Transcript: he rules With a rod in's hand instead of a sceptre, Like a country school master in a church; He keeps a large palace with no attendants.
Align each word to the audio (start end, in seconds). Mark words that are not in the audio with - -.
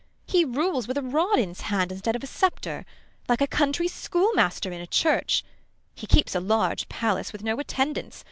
he 0.25 0.43
rules 0.43 0.87
With 0.87 0.97
a 0.97 1.01
rod 1.03 1.37
in's 1.37 1.61
hand 1.61 1.91
instead 1.91 2.15
of 2.15 2.23
a 2.23 2.25
sceptre, 2.25 2.87
Like 3.29 3.39
a 3.39 3.45
country 3.45 3.87
school 3.87 4.33
master 4.33 4.71
in 4.71 4.81
a 4.81 4.87
church; 4.87 5.45
He 5.93 6.07
keeps 6.07 6.33
a 6.33 6.39
large 6.39 6.89
palace 6.89 7.31
with 7.31 7.43
no 7.43 7.59
attendants. 7.59 8.19